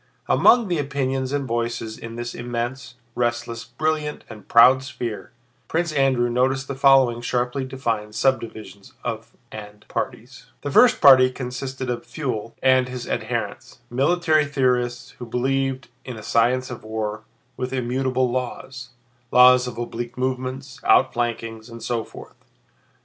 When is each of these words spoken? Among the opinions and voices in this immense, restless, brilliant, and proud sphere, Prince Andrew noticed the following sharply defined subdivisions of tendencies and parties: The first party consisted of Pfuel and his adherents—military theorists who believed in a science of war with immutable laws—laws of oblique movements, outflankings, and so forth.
Among 0.27 0.67
the 0.67 0.79
opinions 0.79 1.31
and 1.31 1.47
voices 1.47 1.95
in 1.95 2.15
this 2.15 2.33
immense, 2.33 2.95
restless, 3.13 3.65
brilliant, 3.65 4.23
and 4.31 4.47
proud 4.47 4.81
sphere, 4.81 5.31
Prince 5.67 5.91
Andrew 5.93 6.27
noticed 6.27 6.67
the 6.67 6.73
following 6.73 7.21
sharply 7.21 7.65
defined 7.65 8.15
subdivisions 8.15 8.93
of 9.03 9.33
tendencies 9.51 9.73
and 9.75 9.87
parties: 9.89 10.45
The 10.61 10.71
first 10.71 11.01
party 11.01 11.29
consisted 11.29 11.91
of 11.91 12.01
Pfuel 12.03 12.53
and 12.63 12.89
his 12.89 13.07
adherents—military 13.07 14.45
theorists 14.45 15.11
who 15.19 15.25
believed 15.27 15.87
in 16.03 16.17
a 16.17 16.23
science 16.23 16.71
of 16.71 16.83
war 16.83 17.21
with 17.55 17.71
immutable 17.71 18.31
laws—laws 18.31 19.67
of 19.67 19.77
oblique 19.77 20.17
movements, 20.17 20.79
outflankings, 20.83 21.69
and 21.69 21.83
so 21.83 22.03
forth. 22.03 22.43